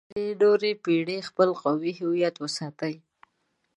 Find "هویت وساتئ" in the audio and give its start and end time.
1.99-2.95